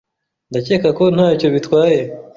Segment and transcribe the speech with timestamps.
[0.49, 2.01] Ndakeka ko ntacyo bitwaye.